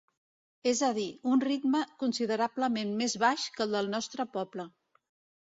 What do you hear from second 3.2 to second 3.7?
baix que